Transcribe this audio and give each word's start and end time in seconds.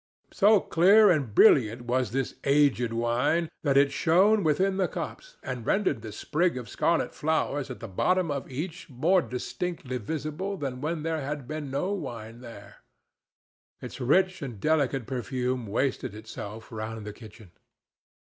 So 0.31 0.59
clear 0.61 1.11
and 1.11 1.35
brilliant 1.35 1.83
was 1.83 2.09
this 2.09 2.33
aged 2.43 2.91
wine 2.91 3.51
that 3.61 3.77
it 3.77 3.91
shone 3.91 4.43
within 4.43 4.77
the 4.77 4.87
cups 4.87 5.37
and 5.43 5.63
rendered 5.63 6.01
the 6.01 6.11
sprig 6.11 6.57
of 6.57 6.67
scarlet 6.67 7.13
flowers 7.13 7.69
at 7.69 7.81
the 7.81 7.87
bottom 7.87 8.31
of 8.31 8.49
each 8.49 8.89
more 8.89 9.21
distinctly 9.21 9.99
visible 9.99 10.57
than 10.57 10.81
when 10.81 11.03
there 11.03 11.21
had 11.21 11.47
been 11.47 11.69
no 11.69 11.93
wine 11.93 12.41
there. 12.41 12.77
Its 13.79 14.01
rich 14.01 14.41
and 14.41 14.59
delicate 14.59 15.05
perfume 15.05 15.67
wasted 15.67 16.15
itself 16.15 16.71
round 16.71 17.05
the 17.05 17.13
kitchen. 17.13 17.51